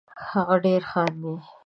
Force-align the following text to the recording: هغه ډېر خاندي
هغه 0.31 0.55
ډېر 0.65 0.81
خاندي 0.91 1.33